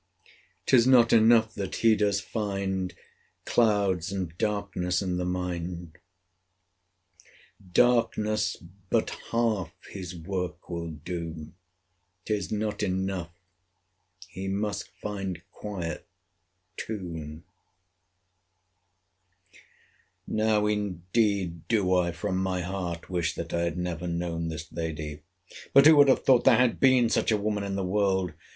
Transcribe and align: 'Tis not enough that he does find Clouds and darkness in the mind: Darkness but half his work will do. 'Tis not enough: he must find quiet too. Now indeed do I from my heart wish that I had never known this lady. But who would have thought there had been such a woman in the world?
'Tis 0.65 0.87
not 0.87 1.13
enough 1.13 1.53
that 1.53 1.75
he 1.75 1.95
does 1.95 2.19
find 2.19 2.95
Clouds 3.45 4.11
and 4.11 4.35
darkness 4.39 4.99
in 4.99 5.17
the 5.17 5.25
mind: 5.25 5.95
Darkness 7.71 8.55
but 8.89 9.11
half 9.29 9.71
his 9.91 10.15
work 10.15 10.67
will 10.71 10.89
do. 10.89 11.51
'Tis 12.25 12.51
not 12.51 12.81
enough: 12.81 13.29
he 14.27 14.47
must 14.47 14.89
find 14.99 15.43
quiet 15.51 16.07
too. 16.77 17.43
Now 20.25 20.65
indeed 20.65 21.67
do 21.67 21.93
I 21.93 22.11
from 22.11 22.37
my 22.37 22.61
heart 22.61 23.07
wish 23.07 23.35
that 23.35 23.53
I 23.53 23.65
had 23.65 23.77
never 23.77 24.07
known 24.07 24.47
this 24.47 24.71
lady. 24.71 25.21
But 25.73 25.85
who 25.85 25.95
would 25.97 26.07
have 26.07 26.25
thought 26.25 26.43
there 26.43 26.57
had 26.57 26.79
been 26.79 27.07
such 27.07 27.31
a 27.31 27.37
woman 27.37 27.63
in 27.63 27.75
the 27.75 27.83
world? 27.85 28.33